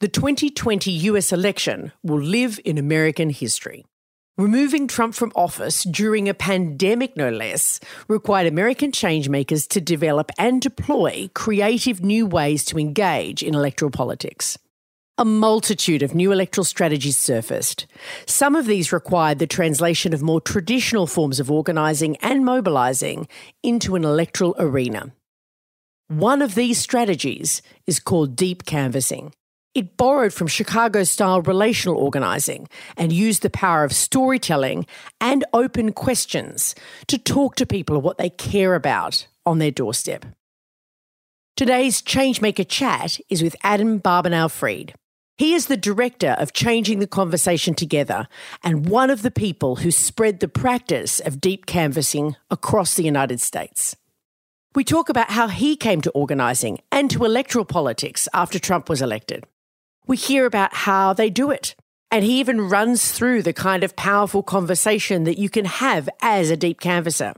[0.00, 3.84] The 2020 US election will live in American history.
[4.36, 10.60] Removing Trump from office during a pandemic, no less, required American changemakers to develop and
[10.60, 14.58] deploy creative new ways to engage in electoral politics.
[15.16, 17.86] A multitude of new electoral strategies surfaced.
[18.26, 23.28] Some of these required the translation of more traditional forms of organising and mobilising
[23.62, 25.12] into an electoral arena.
[26.08, 29.32] One of these strategies is called deep canvassing.
[29.74, 34.86] It borrowed from Chicago style relational organizing and used the power of storytelling
[35.20, 36.76] and open questions
[37.08, 40.26] to talk to people what they care about on their doorstep.
[41.56, 44.94] Today's Changemaker chat is with Adam Barbanel Fried.
[45.38, 48.28] He is the director of Changing the Conversation Together
[48.62, 53.40] and one of the people who spread the practice of deep canvassing across the United
[53.40, 53.96] States.
[54.76, 59.02] We talk about how he came to organising and to electoral politics after Trump was
[59.02, 59.44] elected
[60.06, 61.74] we hear about how they do it.
[62.10, 66.50] And he even runs through the kind of powerful conversation that you can have as
[66.50, 67.34] a deep canvasser.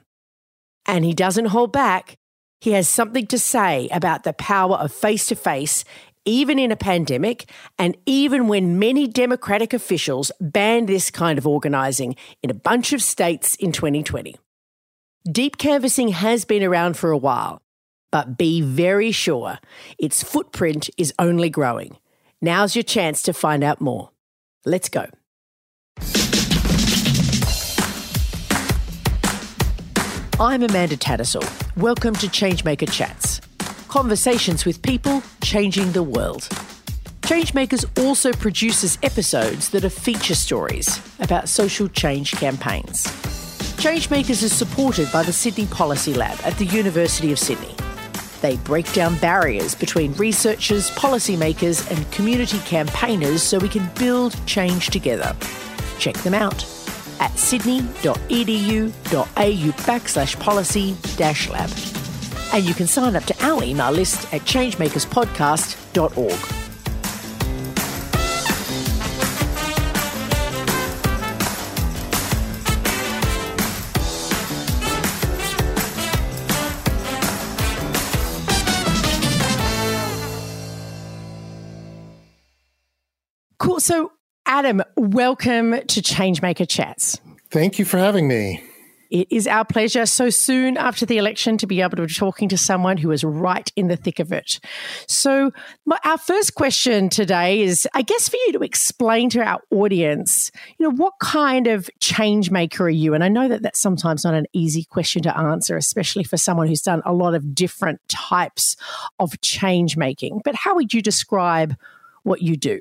[0.85, 2.17] And he doesn't hold back.
[2.61, 5.85] He has something to say about the power of face to face,
[6.25, 12.17] even in a pandemic, and even when many Democratic officials banned this kind of organising
[12.43, 14.37] in a bunch of states in 2020.
[15.31, 17.63] Deep canvassing has been around for a while,
[18.13, 19.59] but be very sure
[19.99, 21.97] its footprint is only growing.
[22.43, 24.11] Now's your chance to find out more.
[24.65, 25.07] Let's go.
[30.39, 31.47] I'm Amanda Tattersall.
[31.77, 33.41] Welcome to Changemaker Chats
[33.97, 36.43] conversations with people changing the world.
[37.23, 43.05] Changemakers also produces episodes that are feature stories about social change campaigns.
[43.79, 47.76] Changemakers is supported by the Sydney Policy Lab at the University of Sydney.
[48.41, 54.91] They break down barriers between researchers, policymakers, and community campaigners so we can build change
[54.91, 55.35] together.
[55.99, 56.65] Check them out
[57.21, 58.93] at sydney.edu.au
[59.87, 61.71] backslash policy dash lab.
[62.53, 66.56] And you can sign up to our email list at changemakerspodcast.org.
[84.57, 87.21] Adam, welcome to Changemaker Chats.
[87.51, 88.63] Thank you for having me.
[89.11, 92.49] It is our pleasure so soon after the election to be able to be talking
[92.49, 94.59] to someone who is right in the thick of it.
[95.09, 95.51] So,
[95.85, 100.51] my, our first question today is I guess for you to explain to our audience,
[100.79, 103.13] you know, what kind of change maker are you?
[103.13, 106.67] And I know that that's sometimes not an easy question to answer, especially for someone
[106.67, 108.75] who's done a lot of different types
[109.19, 110.41] of change making.
[110.47, 111.77] But how would you describe
[112.23, 112.81] what you do?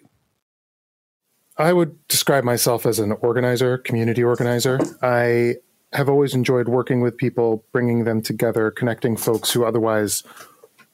[1.58, 4.80] I would describe myself as an organizer, community organizer.
[5.02, 5.56] I
[5.94, 10.24] have always enjoyed working with people, bringing them together, connecting folks who otherwise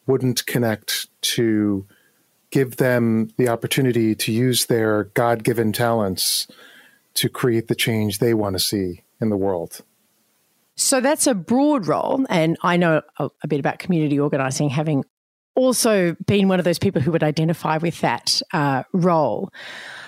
[0.05, 1.85] wouldn't connect to
[2.51, 6.47] give them the opportunity to use their God given talents
[7.15, 9.81] to create the change they want to see in the world.
[10.75, 12.25] So that's a broad role.
[12.29, 15.05] And I know a, a bit about community organizing, having
[15.55, 19.51] also been one of those people who would identify with that uh, role.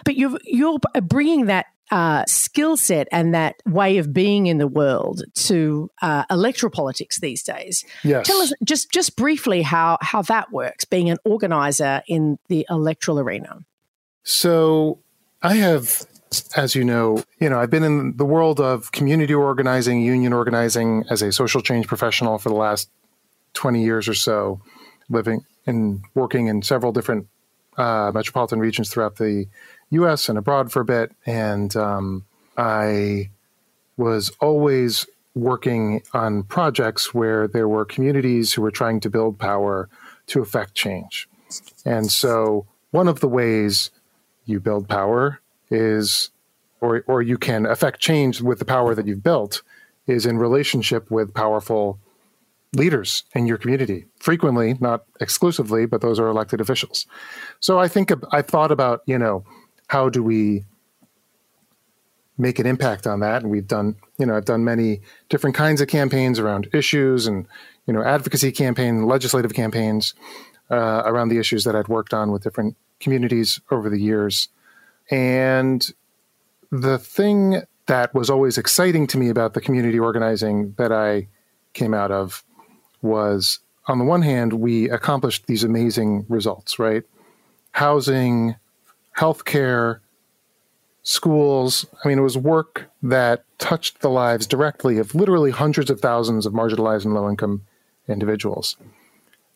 [0.05, 4.67] But you're you're bringing that uh, skill set and that way of being in the
[4.67, 7.85] world to uh, electoral politics these days.
[8.03, 8.25] Yes.
[8.25, 13.19] Tell us just just briefly how how that works, being an organizer in the electoral
[13.19, 13.59] arena.
[14.23, 14.99] So
[15.41, 16.03] I have,
[16.55, 21.03] as you know, you know, I've been in the world of community organizing, union organizing
[21.09, 22.89] as a social change professional for the last
[23.53, 24.61] twenty years or so,
[25.13, 27.27] living and working in several different
[27.77, 29.47] uh, metropolitan regions throughout the
[29.91, 30.29] U.S.
[30.29, 32.25] and abroad for a bit, and um,
[32.57, 33.29] I
[33.97, 35.05] was always
[35.35, 39.89] working on projects where there were communities who were trying to build power
[40.27, 41.27] to affect change.
[41.85, 43.91] And so, one of the ways
[44.45, 45.39] you build power
[45.69, 46.29] is,
[46.81, 49.61] or, or you can affect change with the power that you've built,
[50.07, 51.99] is in relationship with powerful
[52.73, 54.05] leaders in your community.
[54.19, 57.05] Frequently, not exclusively, but those are elected officials.
[57.59, 59.43] So I think I thought about, you know,
[59.87, 60.65] how do we
[62.37, 63.43] make an impact on that?
[63.43, 67.47] And we've done, you know, I've done many different kinds of campaigns around issues and,
[67.85, 70.13] you know, advocacy campaign, legislative campaigns
[70.71, 74.47] uh, around the issues that I'd worked on with different communities over the years.
[75.11, 75.87] And
[76.71, 81.27] the thing that was always exciting to me about the community organizing that I
[81.73, 82.43] came out of
[83.03, 87.03] was on the one hand, we accomplished these amazing results, right?
[87.71, 88.55] Housing,
[89.17, 89.99] healthcare,
[91.03, 91.85] schools.
[92.03, 96.45] I mean, it was work that touched the lives directly of literally hundreds of thousands
[96.45, 97.63] of marginalized and low income
[98.07, 98.77] individuals.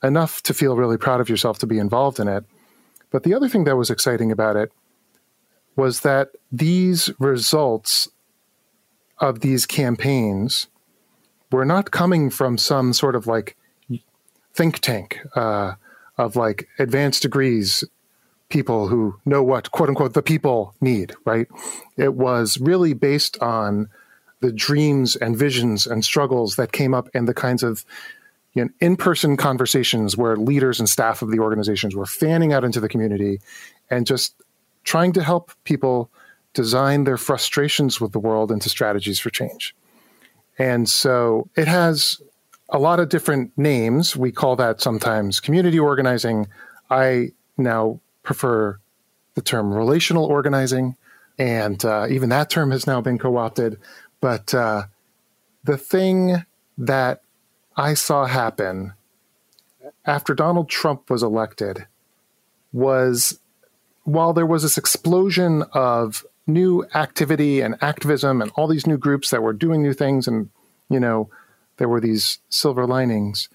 [0.04, 2.44] Enough to feel really proud of yourself to be involved in it.
[3.10, 4.72] But the other thing that was exciting about it
[5.76, 8.10] was that these results
[9.20, 10.68] of these campaigns
[11.52, 13.56] were not coming from some sort of like
[14.54, 15.74] think tank uh,
[16.18, 17.84] of like advanced degrees
[18.50, 21.48] people who know what quote unquote the people need, right?
[21.98, 23.90] It was really based on
[24.40, 27.84] the dreams and visions and struggles that came up and the kinds of
[28.54, 32.80] you know, in-person conversations where leaders and staff of the organizations were fanning out into
[32.80, 33.40] the community
[33.90, 34.34] and just
[34.84, 36.10] trying to help people
[36.54, 39.76] design their frustrations with the world into strategies for change.
[40.58, 42.22] And so it has
[42.70, 44.16] a lot of different names.
[44.16, 46.48] We call that sometimes community organizing.
[46.90, 48.80] I now prefer
[49.36, 50.96] the term relational organizing,
[51.38, 53.80] and uh, even that term has now been co opted.
[54.20, 54.84] But uh,
[55.64, 56.44] the thing
[56.78, 57.22] that
[57.76, 58.94] I saw happen
[60.06, 61.86] after Donald Trump was elected
[62.74, 63.40] was
[64.04, 69.30] while there was this explosion of new activity and activism and all these new groups
[69.30, 70.50] that were doing new things and
[70.90, 71.30] you know
[71.78, 73.50] there were these silver linings.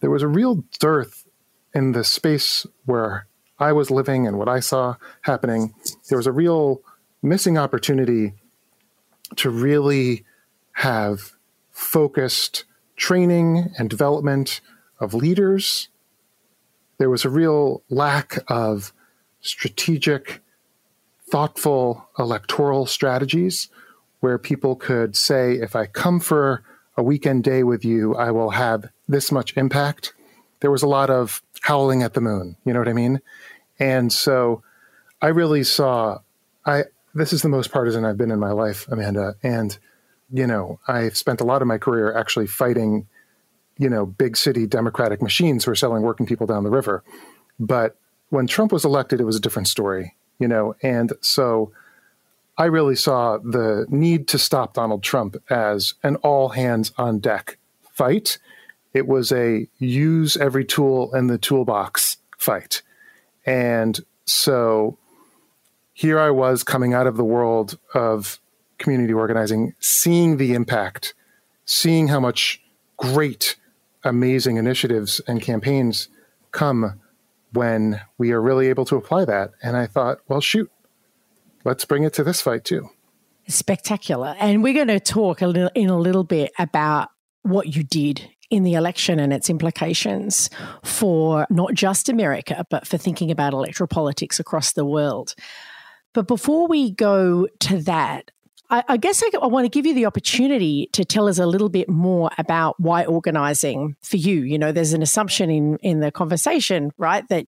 [0.00, 1.26] There was a real dearth
[1.74, 3.26] in the space where
[3.58, 5.74] i was living and what i saw happening.
[6.08, 6.80] There was a real
[7.22, 8.32] missing opportunity
[9.36, 10.24] to really
[10.72, 11.32] have
[11.70, 12.64] focused
[12.96, 14.60] training and development
[14.98, 15.88] of leaders.
[16.98, 18.92] There was a real lack of
[19.40, 20.40] strategic
[21.30, 23.68] thoughtful electoral strategies
[24.20, 26.62] where people could say, if I come for
[26.96, 30.12] a weekend day with you, I will have this much impact.
[30.60, 33.20] There was a lot of howling at the moon, you know what I mean?
[33.78, 34.62] And so
[35.22, 36.18] I really saw
[36.66, 36.84] I
[37.14, 39.34] this is the most partisan I've been in my life, Amanda.
[39.42, 39.76] And,
[40.30, 43.08] you know, I've spent a lot of my career actually fighting,
[43.78, 47.02] you know, big city democratic machines who are selling working people down the river.
[47.58, 47.96] But
[48.28, 51.70] when Trump was elected, it was a different story you know, and so
[52.58, 57.58] I really saw the need to stop Donald Trump as an all hands on deck
[57.92, 58.38] fight.
[58.92, 62.82] It was a use every tool in the toolbox fight.
[63.46, 64.98] And so
[65.92, 68.40] here I was coming out of the world of
[68.78, 71.14] community organizing, seeing the impact,
[71.66, 72.62] seeing how much
[72.96, 73.56] great,
[74.02, 76.08] amazing initiatives and campaigns
[76.52, 77.00] come
[77.52, 79.50] when we are really able to apply that.
[79.62, 80.70] And I thought, well, shoot,
[81.64, 82.88] let's bring it to this fight too.
[83.48, 84.36] Spectacular.
[84.38, 87.08] And we're going to talk a little in a little bit about
[87.42, 90.50] what you did in the election and its implications
[90.84, 95.34] for not just America, but for thinking about electoral politics across the world.
[96.12, 98.30] But before we go to that,
[98.70, 101.46] I, I guess I, I want to give you the opportunity to tell us a
[101.46, 104.42] little bit more about why organizing for you.
[104.42, 107.46] You know, there's an assumption in in the conversation, right, that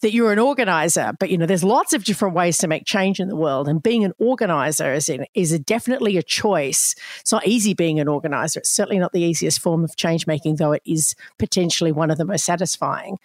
[0.00, 3.18] that you're an organizer, but you know, there's lots of different ways to make change
[3.18, 6.94] in the world, and being an organizer is in, is a definitely a choice.
[7.20, 8.60] It's not easy being an organizer.
[8.60, 12.18] It's certainly not the easiest form of change making, though it is potentially one of
[12.18, 13.18] the most satisfying.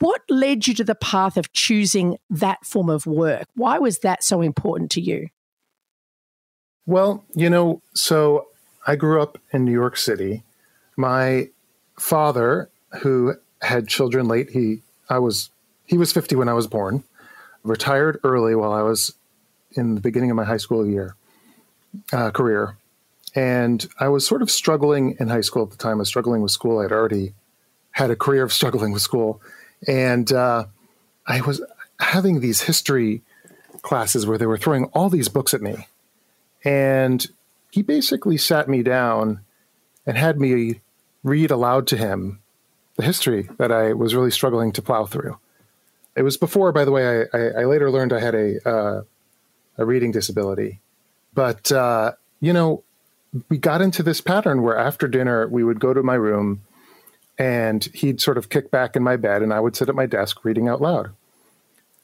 [0.00, 3.46] What led you to the path of choosing that form of work?
[3.54, 5.28] Why was that so important to you?
[6.90, 8.48] Well, you know, so
[8.84, 10.42] I grew up in New York City.
[10.96, 11.50] My
[12.00, 12.68] father,
[13.02, 15.50] who had children late, he I was
[15.86, 17.04] he was 50 when I was born,
[17.62, 19.14] retired early while I was
[19.76, 21.14] in the beginning of my high school year
[22.12, 22.76] uh, career,
[23.36, 25.98] and I was sort of struggling in high school at the time.
[25.98, 26.80] I was struggling with school.
[26.80, 27.34] I'd already
[27.92, 29.40] had a career of struggling with school,
[29.86, 30.64] and uh,
[31.24, 31.62] I was
[32.00, 33.22] having these history
[33.82, 35.86] classes where they were throwing all these books at me
[36.64, 37.26] and
[37.70, 39.40] he basically sat me down
[40.06, 40.80] and had me
[41.22, 42.40] read aloud to him
[42.96, 45.38] the history that I was really struggling to plow through.
[46.16, 49.02] It was before, by the way, I, I, I later learned I had a, uh,
[49.78, 50.80] a reading disability.
[51.32, 52.82] But, uh, you know,
[53.48, 56.62] we got into this pattern where after dinner, we would go to my room
[57.38, 60.06] and he'd sort of kick back in my bed and I would sit at my
[60.06, 61.10] desk reading out loud.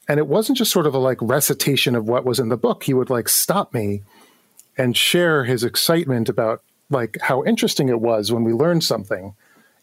[0.07, 2.85] And it wasn't just sort of a like recitation of what was in the book.
[2.85, 4.03] He would like stop me
[4.77, 9.35] and share his excitement about like how interesting it was when we learned something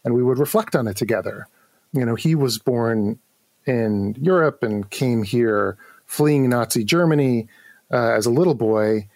[0.03, 1.47] and we would reflect on it together.
[1.93, 3.19] You know, he was born
[3.65, 7.47] in Europe and came here fleeing Nazi Germany
[7.91, 9.07] uh, as a little boy,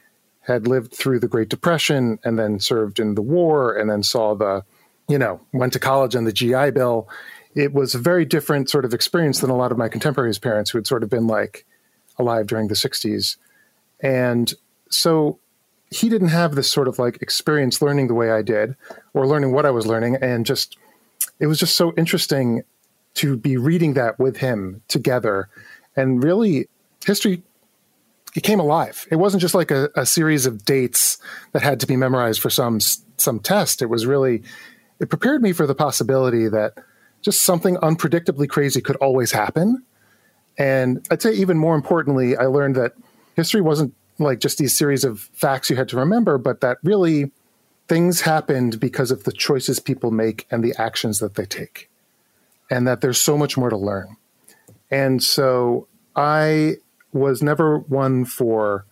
[0.42, 4.34] had lived through the Great Depression and then served in the war and then saw
[4.34, 4.64] the
[5.10, 7.10] you know, went to college on the GI Bill.
[7.56, 10.70] It was a very different sort of experience than a lot of my contemporaries' parents
[10.70, 11.66] who had sort of been like
[12.18, 13.36] alive during the 60s.
[14.02, 14.54] And
[14.90, 15.40] so
[15.92, 18.76] he didn't have this sort of like experience learning the way I did
[19.14, 20.18] or learning what I was learning.
[20.22, 20.78] And just,
[21.40, 22.64] it was just so interesting
[23.16, 25.50] to be reading that with him together.
[25.96, 26.68] And really,
[27.06, 27.42] history
[28.36, 29.08] it came alive.
[29.10, 31.18] It wasn't just like a, a, series of dates
[31.52, 33.82] that had to be memorized for some some test.
[33.82, 34.44] It was really
[35.00, 36.74] it prepared me for the possibility that
[37.22, 39.84] just something unpredictably crazy could always happen.
[40.58, 42.94] And I'd say even more importantly, I learned that
[43.36, 47.32] history wasn't like just these series of facts you had to remember, but that really
[47.88, 51.90] things happened because of the choices people make and the actions that they take.
[52.70, 54.16] And that there's so much more to learn.
[54.92, 56.76] And so I
[57.14, 58.86] was never one for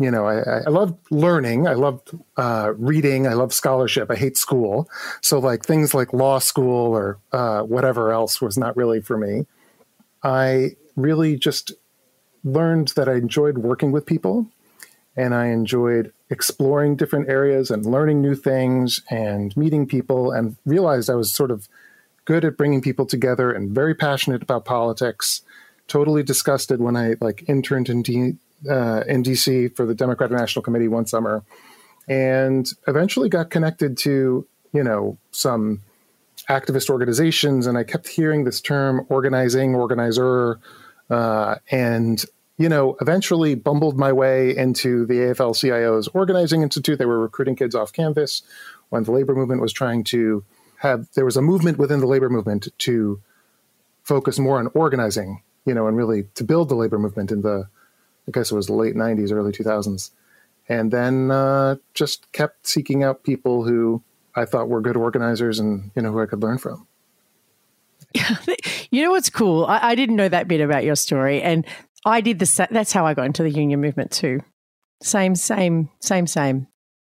[0.00, 1.68] you know, I, I loved learning.
[1.68, 3.26] I loved uh, reading.
[3.26, 4.10] I loved scholarship.
[4.10, 4.88] I hate school.
[5.20, 9.46] So, like things like law school or uh, whatever else was not really for me.
[10.22, 11.72] I really just
[12.44, 14.46] learned that I enjoyed working with people
[15.16, 21.10] and I enjoyed exploring different areas and learning new things and meeting people and realized
[21.10, 21.68] I was sort of
[22.24, 25.42] good at bringing people together and very passionate about politics.
[25.88, 28.36] Totally disgusted when I like interned in D-
[28.68, 31.42] uh, in DC for the Democratic National Committee one summer,
[32.08, 35.80] and eventually got connected to you know some
[36.48, 40.60] activist organizations, and I kept hearing this term organizing, organizer,
[41.10, 42.24] uh, and
[42.56, 46.98] you know eventually bumbled my way into the AFL-CIO's organizing institute.
[46.98, 48.42] They were recruiting kids off campus
[48.88, 50.44] when the labor movement was trying to
[50.78, 51.08] have.
[51.14, 53.20] There was a movement within the labor movement to
[54.02, 57.68] focus more on organizing, you know, and really to build the labor movement in the
[58.28, 60.10] I guess it was the late 90s, early 2000s.
[60.68, 64.02] And then uh, just kept seeking out people who
[64.36, 66.86] I thought were good organizers and, you know, who I could learn from.
[68.90, 69.64] you know what's cool?
[69.66, 71.42] I, I, didn't know that bit about your story.
[71.42, 71.66] And
[72.04, 74.40] I did the that's how I got into the union movement too.
[75.02, 76.66] Same, same, same, same.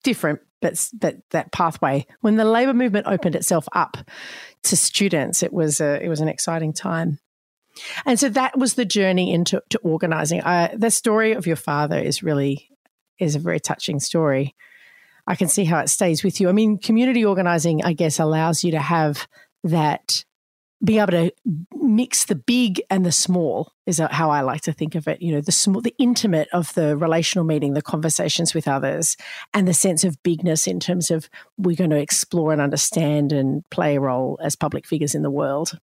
[0.04, 2.06] Different, but but that pathway.
[2.22, 3.98] When the labor movement opened itself up
[4.64, 7.20] to students, it was a, it was an exciting time.
[8.06, 10.42] And so that was the journey into to organizing.
[10.42, 12.70] Uh, the story of your father is really
[13.20, 14.56] is a very touching story.
[15.28, 16.50] I can see how it stays with you.
[16.50, 19.28] I mean, community organizing, I guess, allows you to have
[19.64, 20.26] that,
[20.84, 21.32] be able to
[21.76, 25.22] mix the big and the small is how I like to think of it.
[25.22, 29.16] You know, the small, the intimate of the relational meeting, the conversations with others,
[29.54, 33.68] and the sense of bigness in terms of we're going to explore and understand and
[33.70, 35.78] play a role as public figures in the world.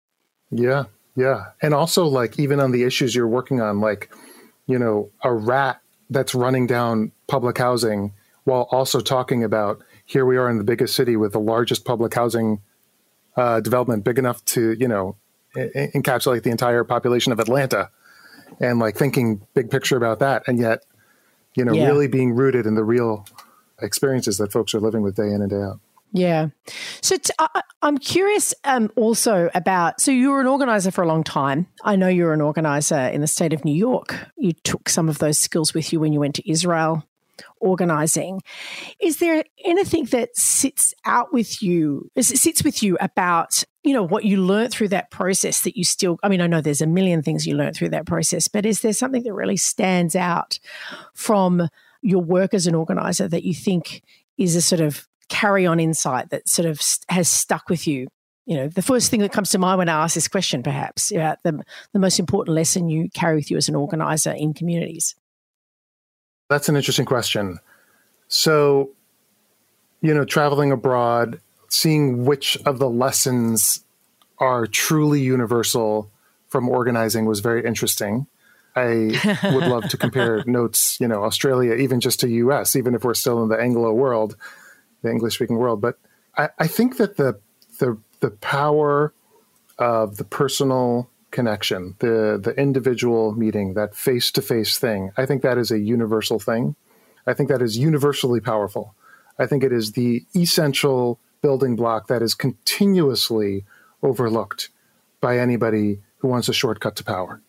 [0.50, 1.46] Yeah, yeah.
[1.62, 4.10] And also, like, even on the issues you're working on, like,
[4.66, 8.14] you know, a rat that's running down public housing
[8.44, 12.14] while also talking about here we are in the biggest city with the largest public
[12.14, 12.62] housing
[13.38, 15.16] uh, development big enough to, you know,
[15.56, 17.90] I- encapsulate the entire population of Atlanta
[18.60, 20.42] and like thinking big picture about that.
[20.46, 20.84] And yet,
[21.54, 21.86] you know, yeah.
[21.86, 23.26] really being rooted in the real
[23.80, 25.80] experiences that folks are living with day in and day out.
[26.12, 26.48] Yeah.
[27.00, 30.00] So t- I, I'm curious um, also about.
[30.00, 31.66] So you were an organizer for a long time.
[31.84, 34.16] I know you were an organizer in the state of New York.
[34.36, 37.04] You took some of those skills with you when you went to Israel
[37.60, 38.40] organizing.
[39.00, 43.92] Is there anything that sits out with you, is it sits with you about, you
[43.92, 46.82] know, what you learned through that process that you still, I mean, I know there's
[46.82, 50.14] a million things you learned through that process, but is there something that really stands
[50.16, 50.58] out
[51.14, 51.68] from
[52.02, 54.02] your work as an organizer that you think
[54.36, 58.08] is a sort of carry on insight that sort of has stuck with you?
[58.46, 61.12] You know, the first thing that comes to mind when I ask this question, perhaps,
[61.12, 61.62] about the,
[61.92, 65.14] the most important lesson you carry with you as an organizer in communities.
[66.48, 67.58] That's an interesting question.
[68.28, 68.90] So,
[70.00, 73.84] you know, traveling abroad, seeing which of the lessons
[74.38, 76.10] are truly universal
[76.48, 78.26] from organizing was very interesting.
[78.74, 83.04] I would love to compare notes, you know, Australia, even just to US, even if
[83.04, 84.36] we're still in the Anglo world
[85.02, 85.80] the English speaking world.
[85.80, 85.98] But
[86.36, 87.38] I, I think that the
[87.78, 89.12] the the power
[89.78, 95.42] of the personal connection, the the individual meeting, that face to face thing, I think
[95.42, 96.74] that is a universal thing.
[97.26, 98.94] I think that is universally powerful.
[99.38, 103.64] I think it is the essential building block that is continuously
[104.02, 104.70] overlooked
[105.20, 107.40] by anybody who wants a shortcut to power.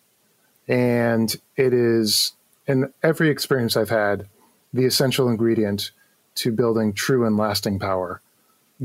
[0.68, 2.34] And it is,
[2.68, 4.28] in every experience I've had,
[4.72, 5.92] the essential ingredient
[6.36, 8.22] to building true and lasting power.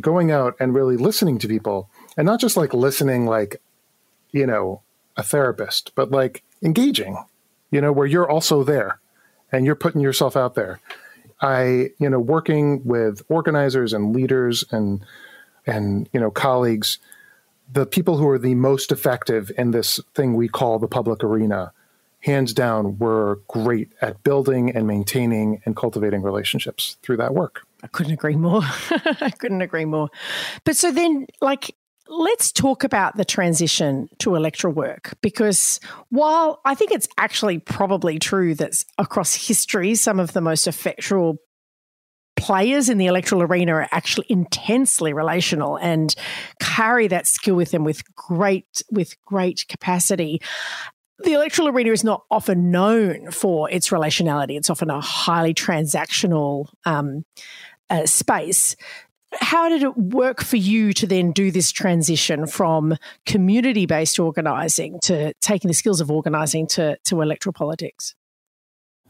[0.00, 3.60] Going out and really listening to people, and not just like listening like,
[4.32, 4.80] you know,
[5.16, 7.24] a therapist, but like engaging,
[7.70, 9.00] you know, where you're also there
[9.52, 10.80] and you're putting yourself out there.
[11.40, 15.04] I, you know, working with organizers and leaders and
[15.66, 16.98] and you know colleagues,
[17.70, 21.72] the people who are the most effective in this thing we call the public arena,
[22.20, 27.62] hands down, were great at building and maintaining and cultivating relationships through that work.
[27.82, 28.62] I couldn't agree more.
[28.90, 30.08] I couldn't agree more.
[30.64, 31.74] But so then, like,
[32.06, 35.80] Let's talk about the transition to electoral work because
[36.10, 41.38] while I think it's actually probably true that across history, some of the most effectual
[42.36, 46.14] players in the electoral arena are actually intensely relational and
[46.60, 50.42] carry that skill with them with great with great capacity
[51.22, 54.56] the electoral arena is not often known for its relationality.
[54.56, 57.24] It's often a highly transactional um,
[57.88, 58.74] uh, space
[59.40, 65.00] how did it work for you to then do this transition from community based organising
[65.00, 68.14] to taking the skills of organising to, to electoral politics?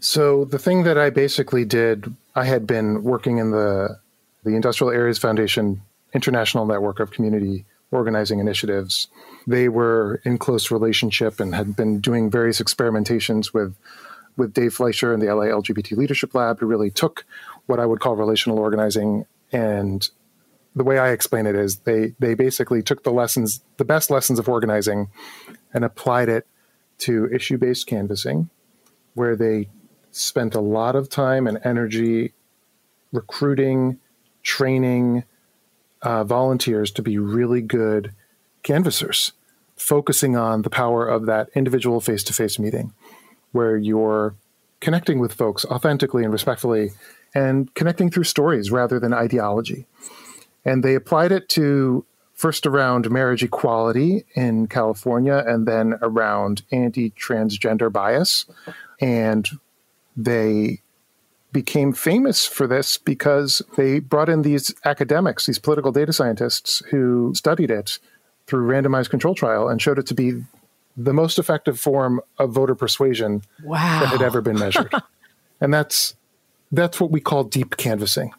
[0.00, 3.98] So, the thing that I basically did, I had been working in the,
[4.42, 5.80] the Industrial Areas Foundation
[6.12, 9.08] International Network of Community Organizing Initiatives.
[9.46, 13.74] They were in close relationship and had been doing various experimentations with,
[14.36, 17.24] with Dave Fleischer and the LA LGBT Leadership Lab, who really took
[17.66, 20.10] what I would call relational organizing and
[20.74, 24.38] the way I explain it is they they basically took the lessons, the best lessons
[24.38, 25.08] of organizing,
[25.72, 26.46] and applied it
[26.98, 28.50] to issue based canvassing,
[29.14, 29.68] where they
[30.10, 32.32] spent a lot of time and energy
[33.12, 33.98] recruiting,
[34.42, 35.24] training
[36.02, 38.12] uh, volunteers to be really good
[38.64, 39.32] canvassers,
[39.76, 42.92] focusing on the power of that individual face to face meeting,
[43.52, 44.34] where you're
[44.80, 46.90] connecting with folks authentically and respectfully
[47.34, 49.86] and connecting through stories rather than ideology.
[50.64, 57.10] And they applied it to first around marriage equality in California and then around anti
[57.10, 58.46] transgender bias.
[59.00, 59.48] And
[60.16, 60.80] they
[61.52, 67.32] became famous for this because they brought in these academics, these political data scientists who
[67.34, 67.98] studied it
[68.46, 70.42] through randomized control trial and showed it to be
[70.96, 74.00] the most effective form of voter persuasion wow.
[74.00, 74.92] that had ever been measured.
[75.60, 76.14] and that's
[76.72, 78.32] that's what we call deep canvassing.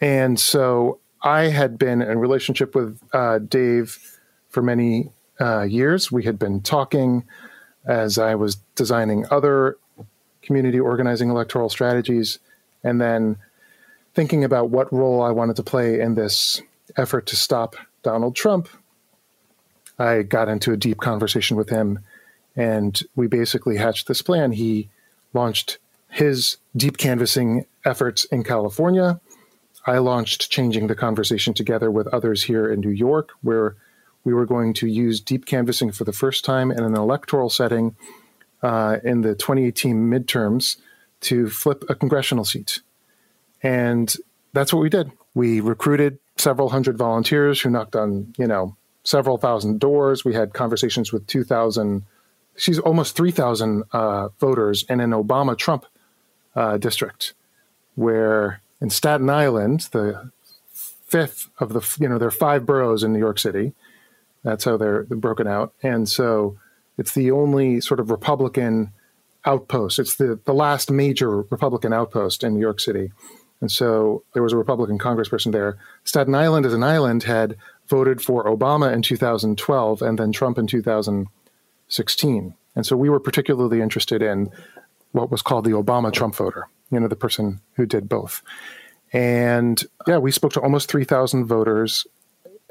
[0.00, 6.10] And so I had been in relationship with uh, Dave for many uh, years.
[6.10, 7.24] We had been talking
[7.84, 9.76] as I was designing other
[10.42, 12.38] community organizing electoral strategies,
[12.82, 13.36] and then
[14.14, 16.60] thinking about what role I wanted to play in this
[16.96, 18.68] effort to stop Donald Trump.
[19.98, 22.00] I got into a deep conversation with him,
[22.56, 24.52] and we basically hatched this plan.
[24.52, 24.88] He
[25.32, 25.78] launched
[26.12, 29.18] his deep canvassing efforts in California.
[29.86, 33.76] I launched Changing the Conversation together with others here in New York, where
[34.22, 37.96] we were going to use deep canvassing for the first time in an electoral setting
[38.62, 40.76] uh, in the 2018 midterms
[41.22, 42.80] to flip a congressional seat.
[43.62, 44.14] And
[44.52, 45.10] that's what we did.
[45.34, 50.26] We recruited several hundred volunteers who knocked on, you know, several thousand doors.
[50.26, 52.04] We had conversations with 2,000,
[52.56, 55.86] she's almost 3,000 uh, voters in an Obama Trump
[56.54, 57.34] uh, district
[57.94, 60.30] where in Staten Island, the
[60.72, 63.72] fifth of the, you know, there are five boroughs in New York City.
[64.42, 65.74] That's how they're broken out.
[65.82, 66.56] And so
[66.98, 68.92] it's the only sort of Republican
[69.44, 69.98] outpost.
[69.98, 73.12] It's the, the last major Republican outpost in New York City.
[73.60, 75.78] And so there was a Republican congressperson there.
[76.04, 77.56] Staten Island as an island had
[77.88, 82.54] voted for Obama in 2012 and then Trump in 2016.
[82.74, 84.50] And so we were particularly interested in
[85.12, 88.42] what was called the Obama Trump voter you know, the person who did both.
[89.12, 92.06] And yeah, we spoke to almost 3,000 voters,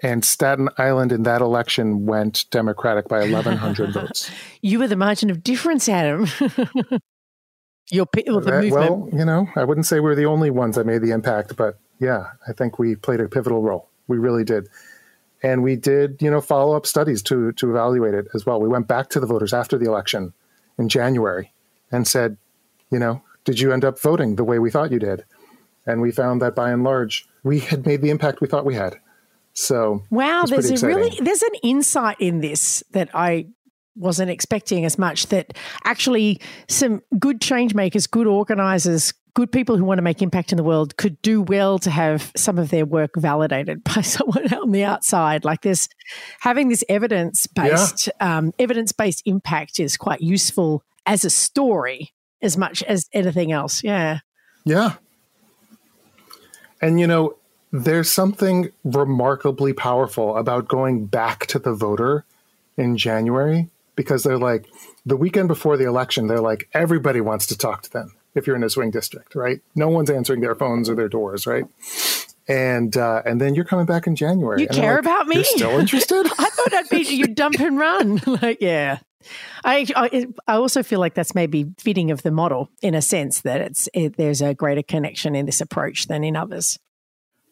[0.02, 4.32] and Staten Island in that election went Democratic by 1,100 votes.
[4.62, 6.28] You were the margin of difference, Adam.
[7.92, 8.92] Your people, the that, movement.
[8.92, 11.58] Well, you know, I wouldn't say we are the only ones that made the impact,
[11.58, 13.90] but yeah, I think we played a pivotal role.
[14.08, 14.70] We really did.
[15.44, 18.62] And we did, you know, follow up studies to to evaluate it as well.
[18.62, 20.34] We went back to the voters after the election
[20.78, 21.52] in January
[21.92, 22.38] and said,
[22.90, 25.26] you know, did you end up voting the way we thought you did?
[25.86, 28.76] And we found that by and large, we had made the impact we thought we
[28.76, 28.98] had.
[29.54, 33.48] So wow, there's a really there's an insight in this that I
[33.98, 39.86] wasn't expecting as much that actually some good change makers, good organizers good people who
[39.86, 42.86] want to make impact in the world could do well to have some of their
[42.86, 45.46] work validated by someone on the outside.
[45.46, 45.88] Like this,
[46.40, 48.38] having this evidence based yeah.
[48.38, 53.84] um, evidence based impact is quite useful as a story as much as anything else.
[53.84, 54.20] Yeah.
[54.66, 54.96] Yeah.
[56.82, 57.38] And you know,
[57.72, 62.26] there's something remarkably powerful about going back to the voter
[62.78, 64.66] in January because they're like
[65.06, 68.56] the weekend before the election, they're like everybody wants to talk to them if you're
[68.56, 69.62] in a swing district, right?
[69.76, 71.66] No one's answering their phones or their doors, right?
[72.48, 74.62] And uh, and then you're coming back in January.
[74.62, 75.36] You care like, about me?
[75.36, 76.26] You're still interested?
[76.40, 78.22] I thought I'd be you dump and run.
[78.42, 79.00] like, yeah.
[79.64, 83.42] I, I, I also feel like that's maybe fitting of the model in a sense
[83.42, 86.80] that it's it, there's a greater connection in this approach than in others.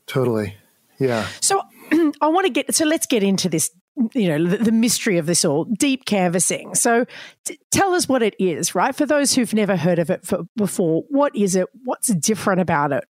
[0.08, 0.56] Totally,
[1.00, 1.28] yeah.
[1.42, 1.62] So
[2.22, 3.72] I want to get so let's get into this
[4.14, 6.76] you know the, the, mystery of this all deep canvassing.
[6.76, 7.06] So
[7.46, 8.96] t- tell us what it is right?
[8.96, 11.68] For those who've never heard of it for, before what is it?
[11.84, 13.06] What's different about it?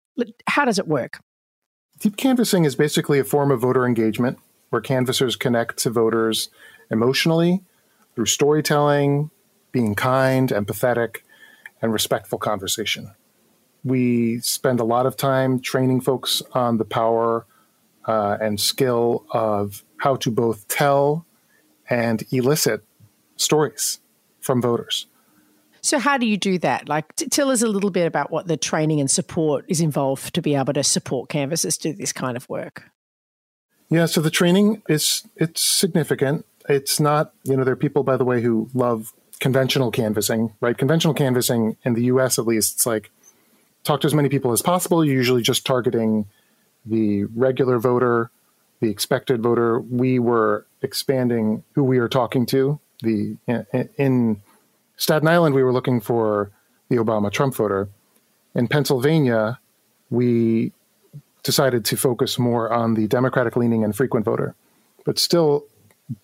[0.46, 1.20] How does it work?
[2.00, 4.38] Deep canvassing is basically a form of voter engagement
[4.70, 6.48] where canvassers connect to voters
[6.90, 7.64] emotionally
[8.18, 9.30] through storytelling
[9.70, 11.18] being kind empathetic
[11.80, 13.12] and respectful conversation
[13.84, 17.46] we spend a lot of time training folks on the power
[18.06, 21.24] uh, and skill of how to both tell
[21.88, 22.82] and elicit
[23.36, 24.00] stories
[24.40, 25.06] from voters.
[25.80, 26.88] So, how do you do that?
[26.88, 30.34] Like, t- tell us a little bit about what the training and support is involved
[30.34, 32.90] to be able to support canvassers do this kind of work.
[33.88, 36.44] Yeah, so the training is it's significant.
[36.68, 40.76] It's not, you know, there are people, by the way, who love conventional canvassing, right?
[40.76, 42.38] Conventional canvassing in the U.S.
[42.38, 43.10] at least, it's like
[43.84, 45.04] talk to as many people as possible.
[45.04, 46.26] You're usually just targeting
[46.84, 48.30] the regular voter,
[48.80, 49.80] the expected voter.
[49.80, 52.80] We were expanding who we are talking to.
[53.02, 53.36] The
[53.96, 54.42] in
[54.96, 56.50] Staten Island, we were looking for
[56.88, 57.88] the Obama Trump voter.
[58.54, 59.60] In Pennsylvania,
[60.10, 60.72] we
[61.44, 64.54] decided to focus more on the Democratic leaning and frequent voter,
[65.04, 65.64] but still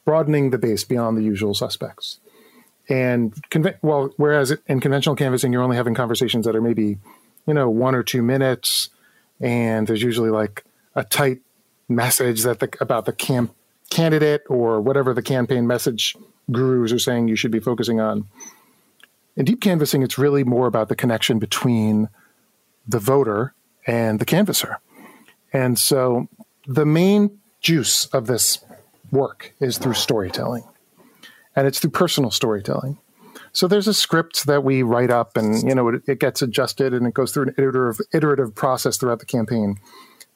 [0.05, 2.19] broadening the base beyond the usual suspects.
[2.89, 6.99] And conve- well, whereas in conventional canvassing, you're only having conversations that are maybe,
[7.47, 8.91] you know, one or two minutes,
[9.41, 11.41] and there's usually like a tight
[11.89, 13.55] message that the, about the camp
[13.91, 16.17] candidate or whatever the campaign message
[16.51, 18.27] gurus are saying you should be focusing on.
[19.37, 22.09] In deep canvassing, it's really more about the connection between
[22.87, 23.55] the voter
[23.87, 24.79] and the canvasser.
[25.53, 26.29] And so
[26.67, 28.64] the main juice of this
[29.15, 30.65] work is through storytelling,
[31.57, 32.99] and it's through personal storytelling.
[33.53, 36.93] So there's a script that we write up, and you know it, it, gets adjusted,
[36.93, 39.79] and it goes through an iterative iterative process throughout the campaign.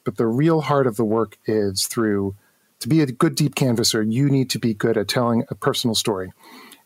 [0.04, 2.36] But the real heart of the work is through
[2.80, 4.02] to be a good deep canvasser.
[4.02, 6.32] You need to be good at telling a personal story,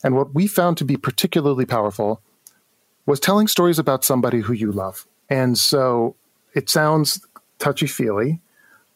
[0.02, 2.22] and what we found to be particularly powerful
[3.04, 5.06] was telling stories about somebody who you love.
[5.28, 6.16] And so
[6.54, 7.26] it sounds
[7.58, 8.40] touchy feely,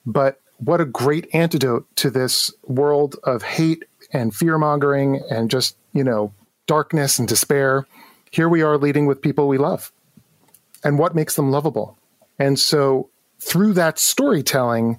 [0.04, 5.76] but what a great antidote to this world of hate and fear mongering and just
[5.92, 6.32] you know
[6.66, 7.86] darkness and despair.
[8.30, 9.92] Here we are leading with people we love.
[10.84, 11.96] And what makes them lovable?
[12.38, 13.08] And so
[13.40, 14.98] through that storytelling,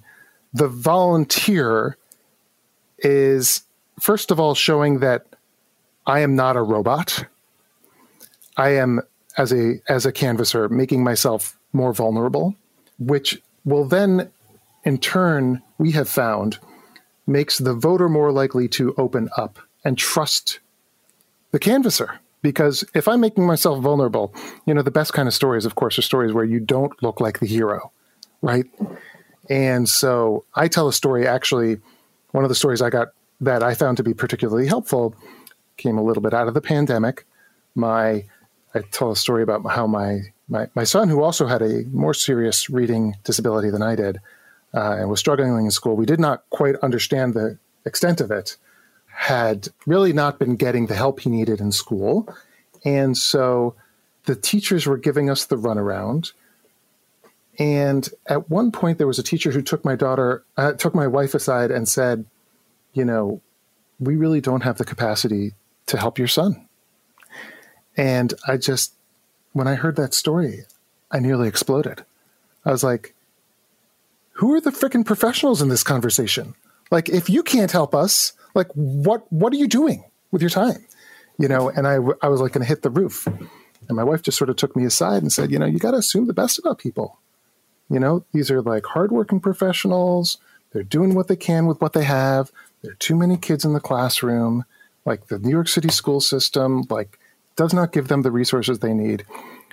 [0.53, 1.97] the volunteer
[2.99, 3.63] is
[3.99, 5.25] first of all showing that
[6.05, 7.25] I am not a robot.
[8.55, 9.01] I am
[9.37, 12.55] as a as a canvasser making myself more vulnerable,
[12.97, 14.31] which will then
[14.87, 16.59] in turn we have found
[17.27, 20.61] makes the voter more likely to open up and trust
[21.51, 22.19] the canvasser.
[22.41, 24.33] Because if I'm making myself vulnerable,
[24.65, 27.19] you know, the best kind of stories, of course, are stories where you don't look
[27.19, 27.91] like the hero,
[28.41, 28.65] right?
[29.49, 31.79] And so I tell a story, actually,
[32.31, 33.09] one of the stories I got
[33.41, 35.15] that I found to be particularly helpful
[35.75, 37.25] came a little bit out of the pandemic.
[37.75, 38.23] My
[38.73, 42.13] I tell a story about how my my, my son, who also had a more
[42.13, 44.19] serious reading disability than I did,
[44.73, 48.57] uh, and was struggling in school, we did not quite understand the extent of it
[49.07, 52.27] had really not been getting the help he needed in school.
[52.85, 53.75] And so
[54.25, 56.33] the teachers were giving us the runaround.
[57.57, 61.07] And at one point, there was a teacher who took my daughter, uh, took my
[61.07, 62.25] wife aside and said,
[62.93, 63.41] You know,
[63.99, 65.53] we really don't have the capacity
[65.87, 66.67] to help your son.
[67.95, 68.93] And I just,
[69.53, 70.65] when I heard that story,
[71.09, 72.05] I nearly exploded.
[72.63, 73.15] I was like,
[74.37, 76.53] who are the freaking professionals in this conversation?
[76.91, 80.85] Like, if you can't help us, like what what are you doing with your time?
[81.37, 83.27] You know and i i was like going to hit the roof.
[83.27, 85.91] And my wife just sort of took me aside and said you know you got
[85.91, 87.19] to assume the best about people.
[87.89, 90.37] You know these are like hardworking professionals.
[90.71, 92.51] They're doing what they can with what they have.
[92.81, 94.65] There are too many kids in the classroom.
[95.05, 97.19] Like the new york city school system like
[97.55, 99.23] does not give them the resources they need.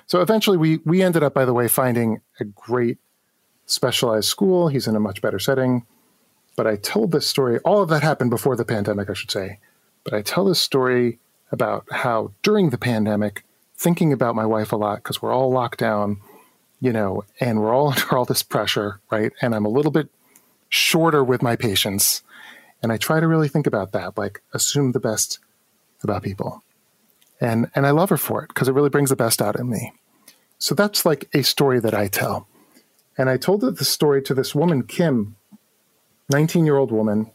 [0.06, 2.98] So eventually, we we ended up, by the way, finding a great
[3.66, 4.68] specialized school.
[4.68, 5.86] He's in a much better setting.
[6.56, 7.58] But I told this story.
[7.60, 9.58] All of that happened before the pandemic, I should say.
[10.04, 11.18] But I tell this story
[11.50, 13.44] about how during the pandemic,
[13.76, 16.18] thinking about my wife a lot because we're all locked down,
[16.80, 19.32] you know, and we're all under all this pressure, right?
[19.40, 20.08] And I'm a little bit
[20.68, 22.22] shorter with my patience.
[22.82, 25.38] And I try to really think about that, like assume the best
[26.02, 26.62] about people.
[27.40, 29.68] And and I love her for it because it really brings the best out in
[29.68, 29.92] me.
[30.58, 32.46] So that's like a story that I tell.
[33.16, 35.36] And I told the story to this woman, Kim,
[36.30, 37.30] 19 year old woman,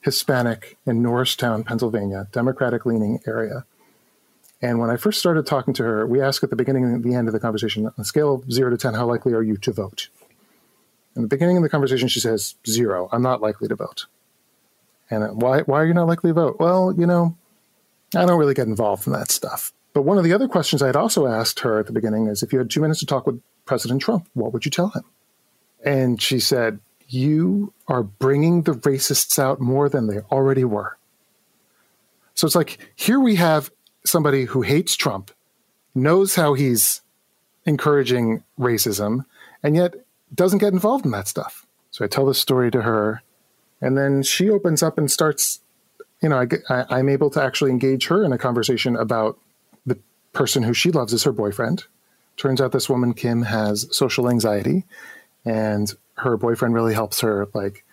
[0.00, 3.64] Hispanic in Norristown, Pennsylvania, Democratic leaning area.
[4.60, 7.14] And when I first started talking to her, we asked at the beginning and the
[7.14, 9.56] end of the conversation, on a scale of zero to 10, how likely are you
[9.56, 10.08] to vote?
[11.16, 14.06] In the beginning of the conversation, she says, zero, I'm not likely to vote.
[15.10, 16.56] And uh, why, why are you not likely to vote?
[16.58, 17.36] Well, you know,
[18.14, 19.72] I don't really get involved in that stuff.
[19.92, 22.42] But one of the other questions I had also asked her at the beginning is
[22.42, 25.04] if you had two minutes to talk with President Trump, what would you tell him?
[25.84, 30.96] And she said, You are bringing the racists out more than they already were.
[32.34, 33.70] So it's like here we have
[34.04, 35.30] somebody who hates Trump,
[35.94, 37.02] knows how he's
[37.66, 39.24] encouraging racism,
[39.62, 39.94] and yet
[40.34, 41.66] doesn't get involved in that stuff.
[41.90, 43.22] So I tell this story to her,
[43.80, 45.60] and then she opens up and starts.
[46.22, 49.38] You know, I, am able to actually engage her in a conversation about
[50.32, 51.84] person who she loves is her boyfriend.
[52.36, 54.84] Turns out this woman Kim has social anxiety,
[55.44, 57.84] and her boyfriend really helps her like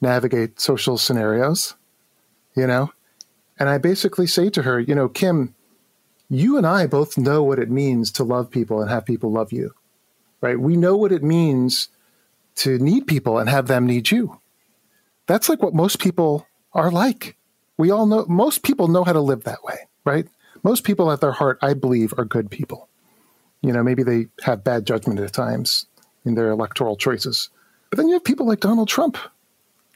[0.00, 1.74] navigate social scenarios.
[2.54, 2.90] You know,
[3.58, 5.54] and I basically say to her, you know, Kim,
[6.28, 9.52] you and I both know what it means to love people and have people love
[9.52, 9.74] you,
[10.40, 10.58] right?
[10.58, 11.88] We know what it means
[12.56, 14.40] to need people and have them need you.
[15.26, 17.36] That's like what most people are like.
[17.76, 20.26] We all know, most people know how to live that way, right?
[20.66, 22.88] Most people at their heart, I believe, are good people.
[23.62, 25.86] You know, maybe they have bad judgment at times
[26.24, 27.50] in their electoral choices.
[27.88, 29.16] But then you have people like Donald Trump.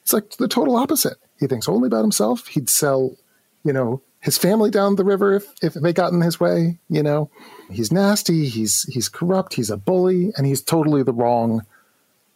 [0.02, 1.16] It's like the total opposite.
[1.40, 2.46] He thinks only about himself.
[2.46, 3.16] He'd sell,
[3.64, 7.02] you know, his family down the river if, if they got in his way, you
[7.02, 7.32] know.
[7.68, 11.66] He's nasty, he's he's corrupt, he's a bully, and he's totally the wrong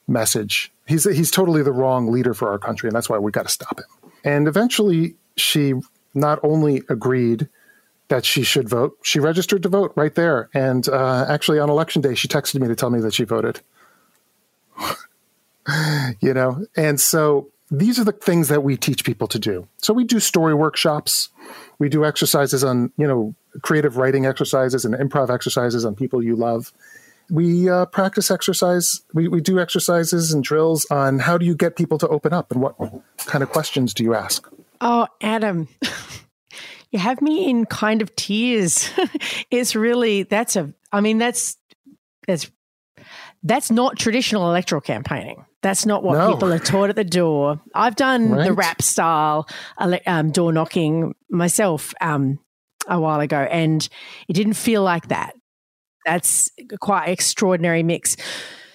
[0.08, 0.72] message.
[0.88, 3.52] He's he's totally the wrong leader for our country, and that's why we got to
[3.52, 4.10] stop him.
[4.24, 5.74] And eventually, she
[6.14, 7.48] not only agreed
[8.08, 10.50] that she should vote, she registered to vote right there.
[10.54, 13.60] And uh, actually, on election day, she texted me to tell me that she voted.
[16.20, 19.66] you know, and so these are the things that we teach people to do.
[19.78, 21.30] So we do story workshops,
[21.78, 26.36] we do exercises on you know creative writing exercises and improv exercises on people you
[26.36, 26.72] love.
[27.30, 29.00] We uh, practice exercise.
[29.14, 32.52] We, we do exercises and drills on how do you get people to open up
[32.52, 32.76] and what
[33.16, 34.46] kind of questions do you ask?
[34.80, 35.68] Oh adam
[36.94, 38.90] you have me in kind of tears
[39.50, 41.58] it's really that's a i mean that's
[42.26, 42.50] that's
[43.42, 46.30] that's not traditional electoral campaigning that's not what no.
[46.30, 47.58] people are taught at the door.
[47.74, 48.44] I've done right.
[48.44, 49.48] the rap style
[50.06, 52.38] um, door knocking myself um,
[52.86, 53.88] a while ago, and
[54.28, 55.34] it didn't feel like that.
[56.04, 58.18] That's quite extraordinary mix.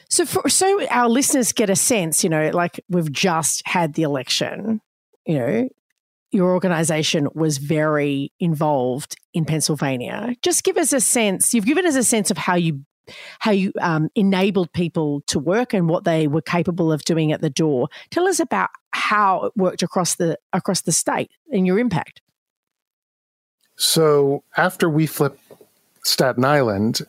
[0.10, 4.02] So, for, so our listeners get a sense, you know, like we've just had the
[4.02, 4.82] election,
[5.28, 5.70] you know,
[6.32, 10.36] your organization was very involved in Pennsylvania.
[10.42, 11.54] Just give us a sense.
[11.54, 12.84] You've given us a sense of how you
[13.40, 17.42] how you um, enabled people to work and what they were capable of doing at
[17.42, 17.88] the door.
[18.12, 22.22] Tell us about how it worked across the across the state and your impact.
[23.78, 25.40] So after we flipped
[26.04, 27.02] Staten Island,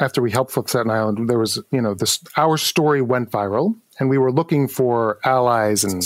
[0.00, 3.74] after we helped flip Staten Island, there was you know this our story went viral,
[3.98, 6.02] and we were looking for allies and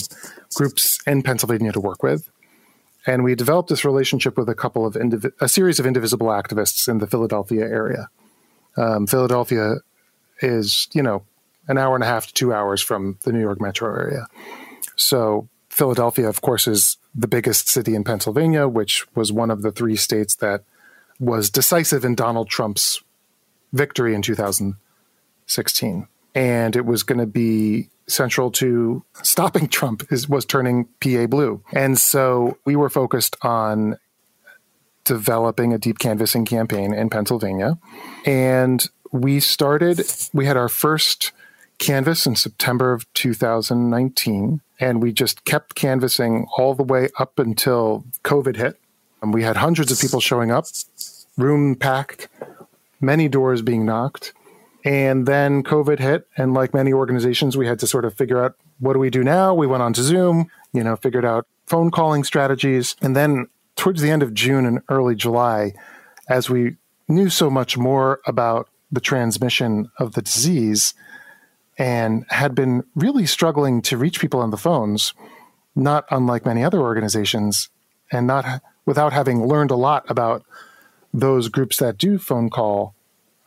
[0.55, 2.29] groups in Pennsylvania to work with.
[3.07, 6.89] And we developed this relationship with a couple of indiv- a series of indivisible activists
[6.89, 8.11] in the Philadelphia area.
[8.77, 9.77] Um, Philadelphia
[10.43, 11.23] is, you know,
[11.69, 14.27] an hour and a half to two hours from the New York metro area.
[14.97, 19.73] So Philadelphia, of course, is the biggest city in Pennsylvania, which was one of the
[19.73, 20.65] three states that
[21.19, 23.03] was decisive in Donald Trump's
[23.73, 26.09] victory in 2016.
[26.35, 31.63] And it was going to be central to stopping Trump is, was turning PA blue.
[31.73, 33.99] And so we were focused on
[35.05, 37.79] developing a deep canvassing campaign in Pennsylvania.
[38.25, 41.33] And we started, we had our first
[41.79, 44.61] canvass in September of 2019.
[44.79, 48.79] And we just kept canvassing all the way up until COVID hit.
[49.23, 50.67] And we had hundreds of people showing up,
[51.39, 52.29] room packed,
[53.01, 54.35] many doors being knocked.
[54.87, 56.29] And then COVID hit.
[56.37, 59.25] And like many organizations, we had to sort of figure out what do we do
[59.25, 59.53] now?
[59.53, 62.95] We went on to Zoom, you know, figured out phone calling strategies.
[63.03, 65.75] And then towards the end of June and early July,
[66.29, 66.77] as we
[67.09, 70.95] knew so much more about the transmission of the disease
[71.77, 75.15] and had been really struggling to reach people on the phones,
[75.75, 77.69] not unlike many other organizations,
[78.13, 80.45] and not without having learned a lot about
[81.13, 82.95] those groups that do phone call,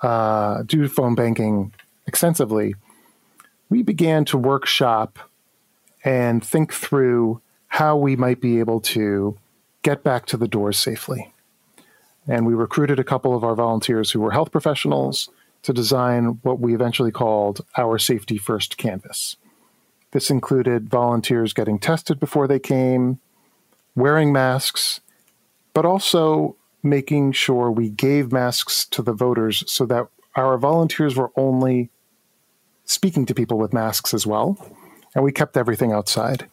[0.01, 1.73] uh, do phone banking
[2.07, 2.75] extensively.
[3.69, 5.19] We began to workshop
[6.03, 9.38] and think through how we might be able to
[9.83, 11.33] get back to the doors safely.
[12.27, 15.29] And we recruited a couple of our volunteers who were health professionals
[15.63, 19.35] to design what we eventually called our Safety First Canvas.
[20.12, 23.19] This included volunteers getting tested before they came,
[23.95, 25.01] wearing masks,
[25.73, 31.31] but also making sure we gave masks to the voters so that our volunteers were
[31.35, 31.89] only
[32.85, 34.57] speaking to people with masks as well,
[35.13, 36.47] and we kept everything outside.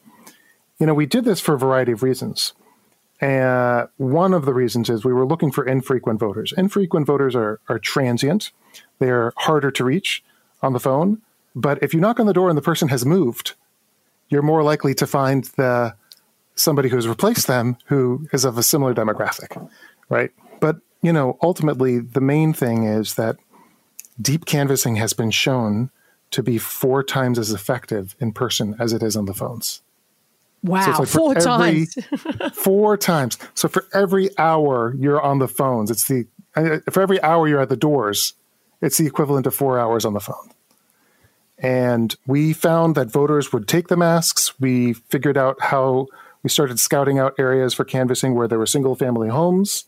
[0.78, 2.52] You know, we did this for a variety of reasons.
[3.20, 6.52] And one of the reasons is we were looking for infrequent voters.
[6.56, 8.52] Infrequent voters are, are transient,
[8.98, 10.22] they're harder to reach
[10.62, 11.22] on the phone.
[11.54, 13.54] But if you knock on the door and the person has moved,
[14.28, 15.94] you're more likely to find the
[16.54, 19.70] somebody who's replaced them who is of a similar demographic,
[20.08, 20.30] right?
[20.60, 23.36] But you know, ultimately, the main thing is that
[24.20, 25.90] deep canvassing has been shown
[26.32, 29.82] to be four times as effective in person as it is on the phones.
[30.62, 31.96] Wow, so like four every, times.
[32.54, 33.38] four times.
[33.54, 36.26] So for every hour you're on the phones, it's the
[36.90, 38.32] for every hour you're at the doors,
[38.80, 40.50] it's the equivalent of four hours on the phone.
[41.58, 44.58] And we found that voters would take the masks.
[44.58, 46.06] We figured out how
[46.42, 49.84] we started scouting out areas for canvassing where there were single family homes,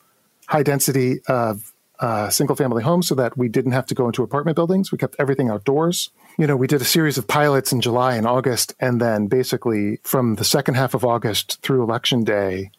[0.49, 4.23] high density of uh, single family homes, so that we didn't have to go into
[4.23, 4.93] apartment buildings.
[4.93, 8.25] We kept everything outdoors you know, we did a series of pilots in July and
[8.27, 12.71] August, and then basically from the second half of August through election day,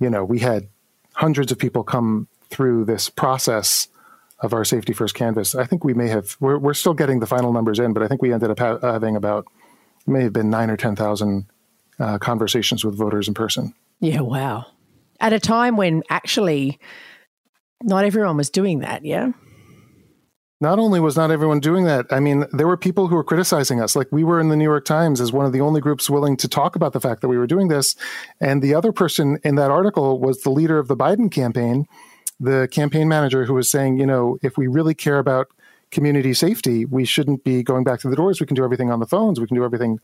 [0.00, 0.68] you know, we had
[1.12, 3.88] hundreds of people come through this process
[4.40, 5.54] of our safety first canvas.
[5.54, 8.08] I think we may have we're we're still getting the final numbers in, but I
[8.08, 9.46] think we ended up ha- having about
[10.06, 11.44] may have been nine or ten thousand
[11.98, 13.74] uh, conversations with voters in person.
[14.00, 14.66] Yeah, wow.
[15.24, 16.78] At a time when actually
[17.82, 19.04] not everyone was doing that.
[19.04, 19.32] Yeah
[20.64, 23.80] not only was not everyone doing that, I mean, there were people who were criticizing
[23.80, 23.94] us.
[23.94, 26.36] Like we were in the New York Times as one of the only groups willing
[26.38, 27.94] to talk about the fact that we were doing this.
[28.40, 31.86] And the other person in that article was the leader of the Biden campaign,
[32.40, 35.48] the campaign manager who was saying, you know, if we really care about
[35.90, 38.40] community safety, we shouldn't be going back to the doors.
[38.40, 39.38] We can do everything on the phones.
[39.38, 40.00] We can do everything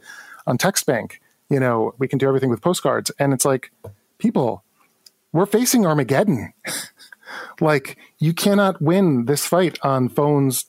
[0.46, 1.20] on text bank.
[1.48, 3.10] You know, we can do everything with postcards.
[3.18, 3.72] And it's like,
[4.18, 4.62] people,
[5.32, 6.52] we're facing Armageddon.
[7.60, 10.66] Like you cannot win this fight on phones,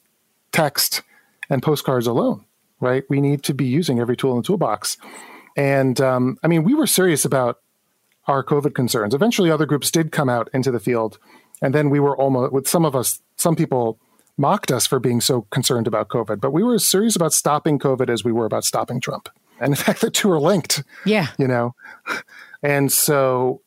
[0.52, 1.02] text,
[1.50, 2.46] and postcards alone,
[2.80, 3.04] right?
[3.10, 4.98] We need to be using every tool in the toolbox.
[5.58, 7.60] And um, I mean, we were serious about
[8.28, 9.14] our COVID concerns.
[9.14, 11.18] Eventually, other groups did come out into the field,
[11.62, 13.22] and then we were almost with some of us.
[13.38, 14.00] Some people
[14.38, 17.80] mocked us for being so concerned about COVID, but we were as serious about stopping
[17.80, 19.30] COVID as we were about stopping Trump.
[19.60, 20.84] And in fact, the two are linked.
[21.06, 21.76] Yeah, you know,
[22.64, 23.62] and so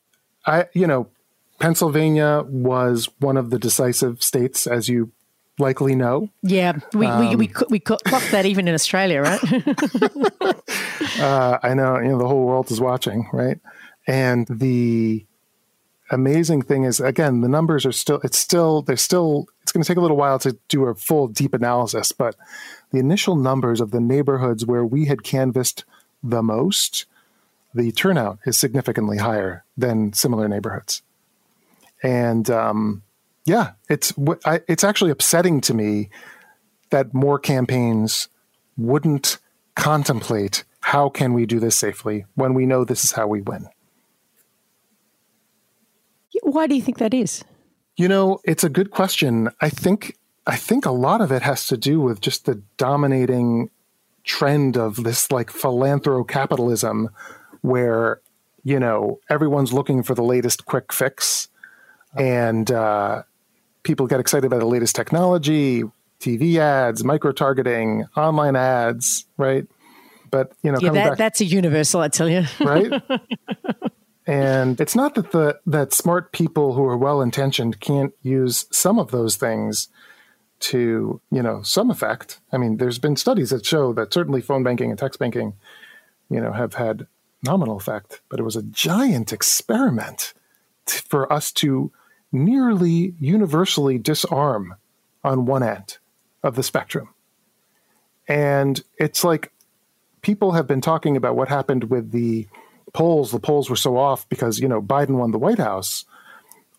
[0.46, 1.09] I, you know,
[1.61, 5.12] Pennsylvania was one of the decisive states, as you
[5.59, 6.28] likely know.
[6.42, 9.40] Yeah, we um, we we we clocked that even in Australia, right?
[11.20, 13.59] uh, I know, you know, the whole world is watching, right?
[14.07, 15.24] And the
[16.11, 18.20] amazing thing is, again, the numbers are still.
[18.24, 18.83] It's still.
[18.83, 19.46] They're still.
[19.62, 22.37] It's going to take a little while to do a full deep analysis, but
[22.92, 25.85] the initial numbers of the neighborhoods where we had canvassed
[26.22, 27.07] the most,
[27.75, 31.03] the turnout is significantly higher than similar neighborhoods
[32.05, 33.03] and um,
[33.47, 34.13] yeah, it's
[34.45, 36.11] I, it's actually upsetting to me
[36.91, 38.29] that more campaigns
[38.77, 39.39] wouldn't
[39.75, 43.69] contemplate how can we do this safely when we know this is how we win.
[46.43, 47.43] Why do you think that is?
[47.97, 49.49] You know, it's a good question.
[49.63, 53.71] I think I think a lot of it has to do with just the dominating
[54.25, 57.09] trend of this like philanthro capitalism
[57.64, 58.20] where
[58.62, 61.48] you know everyone's looking for the latest quick fix
[62.14, 63.22] and uh,
[63.83, 65.83] people get excited by the latest technology,
[66.20, 69.66] TV ads, micro targeting, online ads, right?
[70.30, 73.03] But you know, yeah, that, back, that's a universal, I tell you, right?
[74.26, 78.99] and it's not that the that smart people who are well intentioned can't use some
[78.99, 79.89] of those things
[80.61, 82.41] to you know some effect.
[82.53, 85.55] I mean, there's been studies that show that certainly phone banking and text banking,
[86.28, 87.07] you know, have had
[87.45, 90.34] nominal effect, but it was a giant experiment
[90.86, 91.92] t- for us to
[92.32, 94.74] nearly universally disarm
[95.22, 95.99] on one end
[96.42, 97.09] of the spectrum.
[98.28, 99.53] And it's like
[100.22, 102.47] people have been talking about what happened with the
[102.92, 103.30] polls.
[103.30, 106.05] The polls were so off because, you know, Biden won the White House.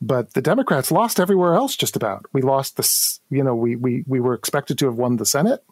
[0.02, 1.76] but the Democrats lost everywhere else.
[1.76, 3.20] Just about, we lost this.
[3.30, 5.64] You know, we we we were expected to have won the Senate.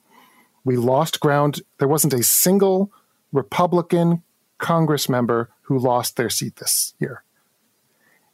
[0.66, 1.62] We lost ground.
[1.80, 2.92] There wasn't a single
[3.32, 4.24] Republican
[4.58, 7.24] Congress member who lost their seat this year.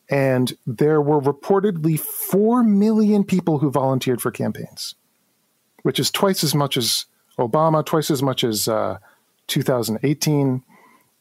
[0.09, 4.95] And there were reportedly 4 million people who volunteered for campaigns,
[5.83, 7.05] which is twice as much as
[7.37, 8.97] Obama, twice as much as uh,
[9.47, 10.63] 2018.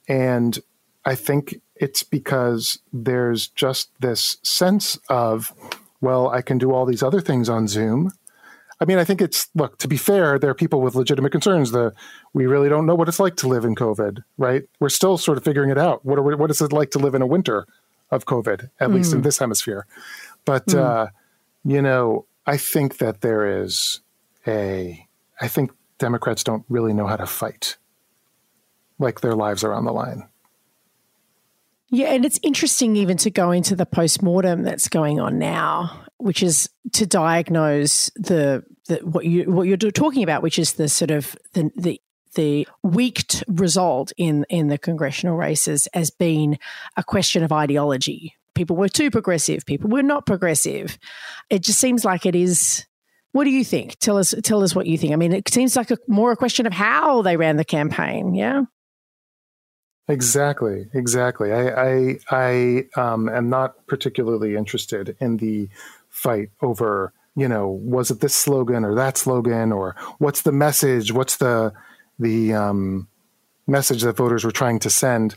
[0.08, 0.58] And
[1.04, 5.52] I think it's because there's just this sense of,
[6.00, 8.10] well, I can do all these other things on Zoom.
[8.80, 9.78] I mean, I think it's look.
[9.78, 11.72] To be fair, there are people with legitimate concerns.
[11.72, 11.92] The
[12.32, 14.62] we really don't know what it's like to live in COVID, right?
[14.78, 16.04] We're still sort of figuring it out.
[16.04, 17.66] What are, what is it like to live in a winter?
[18.10, 18.94] of COVID, at mm.
[18.94, 19.24] least in hmm.
[19.24, 19.86] this hemisphere.
[20.44, 20.78] But mm.
[20.78, 21.06] uh,
[21.64, 24.00] you know, I think that there is
[24.46, 25.06] a.
[25.40, 27.76] I think Democrats don't really know how to fight,
[28.98, 30.28] like their lives are on the line.
[31.90, 36.42] Yeah, and it's interesting even to go into the post-mortem that's going on now, which
[36.42, 41.10] is to diagnose the, the what you what you're talking about, which is the sort
[41.10, 42.00] of the the
[42.34, 46.58] the weaked result in in the congressional races as being
[46.96, 48.34] a question of ideology.
[48.54, 49.64] People were too progressive.
[49.66, 50.98] People were not progressive.
[51.48, 52.84] It just seems like it is.
[53.32, 53.98] What do you think?
[53.98, 54.34] Tell us.
[54.42, 55.12] Tell us what you think.
[55.12, 58.34] I mean, it seems like a, more a question of how they ran the campaign.
[58.34, 58.64] Yeah.
[60.08, 60.86] Exactly.
[60.94, 61.52] Exactly.
[61.52, 65.68] I I, I um, am not particularly interested in the
[66.18, 71.12] fight over you know was it this slogan or that slogan or what's the message
[71.12, 71.72] what's the
[72.18, 73.08] the um,
[73.66, 75.36] message that voters were trying to send.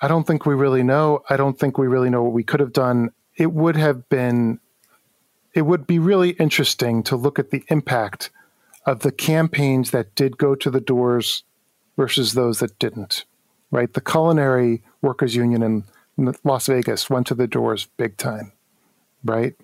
[0.00, 1.22] I don't think we really know.
[1.30, 3.10] I don't think we really know what we could have done.
[3.36, 4.60] It would have been,
[5.54, 8.30] it would be really interesting to look at the impact
[8.84, 11.44] of the campaigns that did go to the doors
[11.96, 13.24] versus those that didn't.
[13.70, 18.52] Right, the culinary workers union in Las Vegas went to the doors big time.
[19.24, 19.54] Right,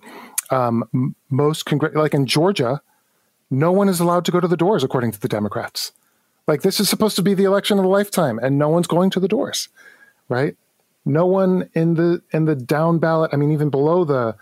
[0.49, 2.81] um, most congr- like in Georgia,
[3.49, 5.91] no one is allowed to go to the doors according to the Democrats.
[6.47, 9.09] Like this is supposed to be the election of a lifetime, and no one's going
[9.11, 9.69] to the doors,
[10.27, 10.57] right?
[11.05, 13.31] No one in the in the down ballot.
[13.33, 14.35] I mean, even below the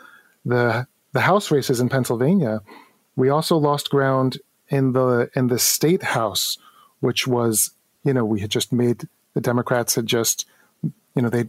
[0.46, 2.62] the the House races in Pennsylvania,
[3.16, 4.40] we also lost ground
[4.70, 6.58] in the in the state house,
[7.00, 7.72] which was
[8.04, 10.48] you know we had just made the Democrats had just
[10.84, 11.46] you know they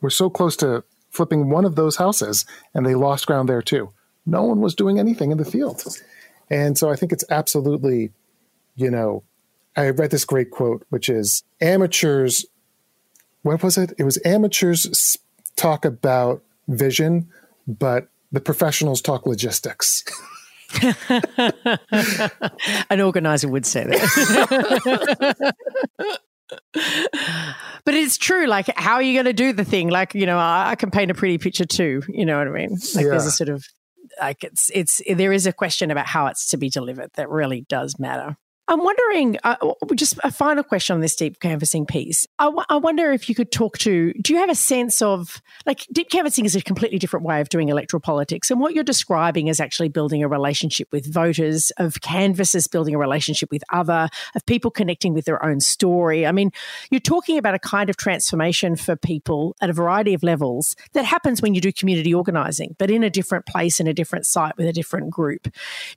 [0.00, 2.44] were so close to flipping one of those houses,
[2.74, 3.92] and they lost ground there too.
[4.26, 5.82] No one was doing anything in the field,
[6.48, 8.10] and so I think it's absolutely
[8.76, 9.22] you know
[9.76, 12.46] I read this great quote, which is amateurs.
[13.42, 13.92] What was it?
[13.98, 15.18] It was amateurs
[15.56, 17.28] talk about vision,
[17.66, 20.04] but the professionals talk logistics.
[22.90, 25.54] An organizer would say that.
[27.84, 28.46] but it's true.
[28.46, 29.88] Like, how are you going to do the thing?
[29.88, 32.02] Like, you know, I, I, can paint a pretty picture too.
[32.08, 32.70] You know what I mean?
[32.94, 33.10] Like, yeah.
[33.10, 33.64] there's a sort of
[34.20, 37.64] like it's it's there is a question about how it's to be delivered that really
[37.68, 38.36] does matter.
[38.70, 39.56] I'm wondering, uh,
[39.96, 42.28] just a final question on this deep canvassing piece.
[42.38, 45.42] I, w- I wonder if you could talk to, do you have a sense of,
[45.66, 48.48] like, deep canvassing is a completely different way of doing electoral politics.
[48.48, 52.98] And what you're describing is actually building a relationship with voters, of canvassers building a
[52.98, 56.24] relationship with other, of people connecting with their own story.
[56.24, 56.52] I mean,
[56.92, 61.04] you're talking about a kind of transformation for people at a variety of levels that
[61.04, 64.56] happens when you do community organizing, but in a different place, in a different site
[64.56, 65.48] with a different group.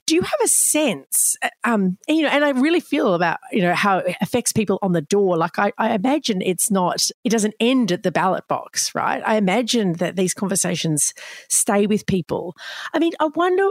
[0.06, 3.62] Do you have a sense, uh, um, you know, and I really feel about you
[3.62, 5.36] know how it affects people on the door.
[5.36, 9.22] Like I, I imagine it's not it doesn't end at the ballot box right?
[9.24, 11.14] I imagine that these conversations
[11.48, 12.56] stay with people.
[12.92, 13.68] I mean i wonder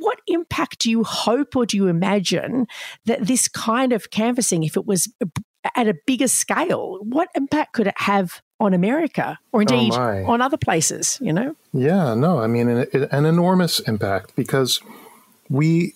[0.00, 2.66] what impact do you hope or do you imagine
[3.06, 5.12] that this kind of canvassing, if it was
[5.74, 10.24] at a bigger scale, what impact could it have on America or oh, indeed oh
[10.26, 11.56] on other places, you know?
[11.72, 14.80] Yeah, no, I mean, an, an enormous impact because
[15.48, 15.94] we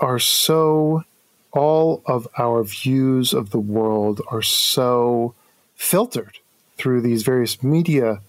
[0.00, 1.04] are so
[1.52, 5.34] all of our views of the world are so
[5.76, 6.38] filtered
[6.76, 8.20] through these various media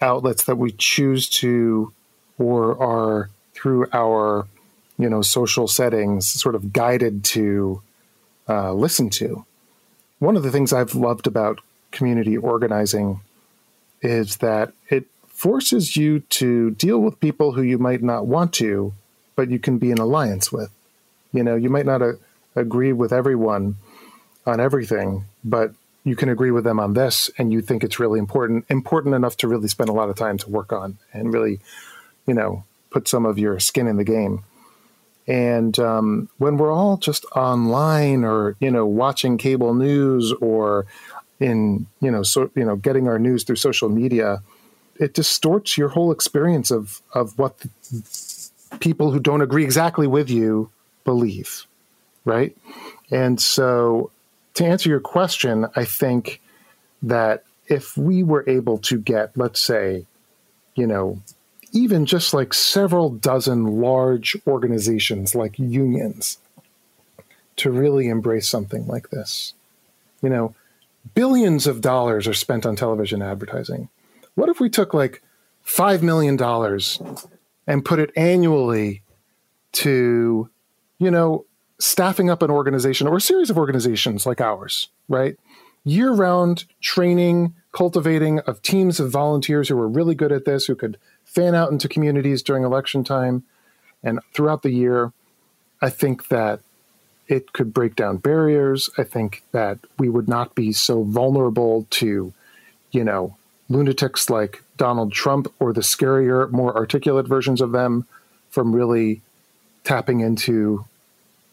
[0.00, 1.92] outlets that we choose to
[2.38, 4.46] or are through our
[4.98, 7.82] you know social settings sort of guided to
[8.48, 9.44] uh, listen to.
[10.18, 13.20] One of the things i've loved about community organizing
[14.02, 18.92] is that it forces you to deal with people who you might not want to
[19.36, 20.70] but you can be in alliance with.
[21.32, 22.12] You know you might not uh,
[22.58, 23.76] agree with everyone
[24.46, 25.72] on everything, but
[26.04, 29.36] you can agree with them on this and you think it's really important, important enough
[29.38, 31.60] to really spend a lot of time to work on and really,
[32.26, 34.44] you know, put some of your skin in the game.
[35.26, 40.86] And um, when we're all just online or, you know, watching cable news or
[41.38, 44.42] in, you know, so, you know, getting our news through social media,
[44.98, 47.54] it distorts your whole experience of of what
[48.80, 50.70] people who don't agree exactly with you
[51.04, 51.66] believe,
[52.28, 52.56] right?
[53.10, 54.10] And so,
[54.54, 56.40] to answer your question, I think
[57.02, 60.06] that if we were able to get, let's say,
[60.74, 61.20] you know,
[61.72, 66.38] even just like several dozen large organizations like unions
[67.56, 69.54] to really embrace something like this,
[70.22, 70.54] you know,
[71.14, 73.88] billions of dollars are spent on television advertising.
[74.34, 75.22] What if we took like
[75.66, 76.38] $5 million
[77.66, 79.02] and put it annually
[79.72, 80.48] to,
[80.98, 81.44] you know,
[81.78, 85.36] staffing up an organization or a series of organizations like ours, right?
[85.84, 90.74] Year round training, cultivating of teams of volunteers who were really good at this, who
[90.74, 93.44] could fan out into communities during election time
[94.02, 95.12] and throughout the year.
[95.80, 96.60] I think that
[97.28, 98.90] it could break down barriers.
[98.98, 102.32] I think that we would not be so vulnerable to,
[102.90, 103.36] you know,
[103.68, 108.06] lunatics like Donald Trump or the scarier, more articulate versions of them
[108.50, 109.20] from really
[109.84, 110.86] tapping into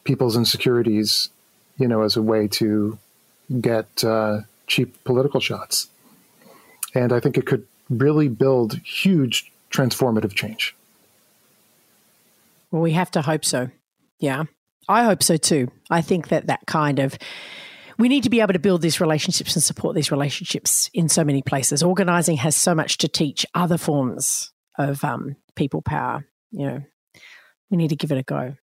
[0.05, 1.29] people's insecurities,
[1.77, 2.97] you know, as a way to
[3.59, 5.87] get uh, cheap political shots.
[6.93, 10.75] And I think it could really build huge transformative change.
[12.71, 13.69] Well, we have to hope so.
[14.19, 14.45] Yeah.
[14.87, 15.69] I hope so too.
[15.89, 17.17] I think that that kind of
[17.97, 21.23] we need to be able to build these relationships and support these relationships in so
[21.23, 21.81] many places.
[21.81, 26.25] Organizing has so much to teach other forms of um, people power.
[26.51, 26.81] You know,
[27.69, 28.55] we need to give it a go.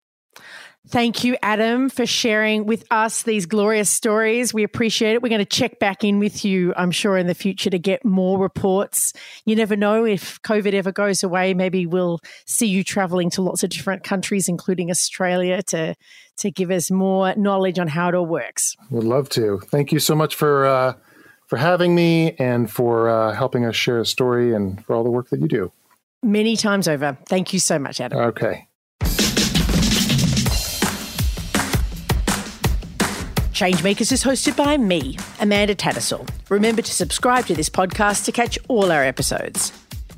[0.89, 4.55] Thank you, Adam, for sharing with us these glorious stories.
[4.55, 5.23] We appreciate it.
[5.23, 8.05] We're going to check back in with you, I'm sure, in the future to get
[8.05, 9.13] more reports.
[9.45, 11.53] You never know if COVID ever goes away.
[11.53, 15.95] Maybe we'll see you traveling to lots of different countries, including Australia, to,
[16.39, 18.75] to give us more knowledge on how it all works.
[18.91, 19.61] Would love to.
[19.67, 20.95] Thank you so much for, uh,
[21.47, 25.11] for having me and for uh, helping us share a story and for all the
[25.11, 25.71] work that you do.
[26.23, 27.19] Many times over.
[27.29, 28.19] Thank you so much, Adam.
[28.19, 28.67] Okay.
[33.61, 36.27] Changemakers is hosted by me, Amanda Tattersall.
[36.49, 39.71] Remember to subscribe to this podcast to catch all our episodes.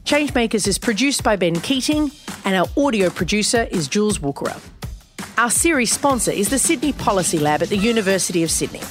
[0.04, 2.12] Changemakers is produced by Ben Keating,
[2.44, 4.54] and our audio producer is Jules Walker.
[5.38, 8.82] Our series sponsor is the Sydney Policy Lab at the University of Sydney.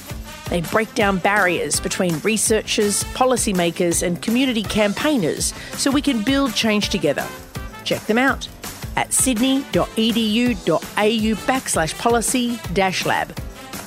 [0.50, 6.90] They break down barriers between researchers, policymakers, and community campaigners so we can build change
[6.90, 7.26] together.
[7.86, 8.50] Check them out
[8.98, 9.86] at sydney.edu.au
[11.48, 13.34] backslash policy dash lab.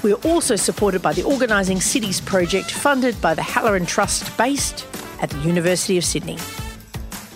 [0.04, 4.86] We are also supported by the Organising Cities project funded by the Halloran Trust based
[5.22, 6.36] at the University of Sydney.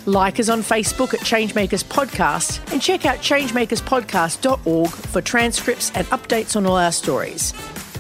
[0.05, 6.57] Like us on Facebook at Changemakers Podcast and check out changemakerspodcast.org for transcripts and updates
[6.57, 7.55] on all our stories.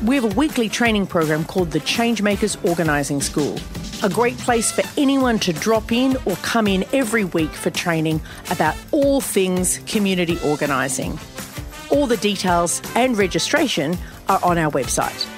[0.05, 3.59] We have a weekly training program called the Changemakers Organising School,
[4.03, 8.21] a great place for anyone to drop in or come in every week for training
[8.51, 11.19] about all things community organising.
[11.91, 13.97] All the details and registration
[14.29, 15.38] are on our website.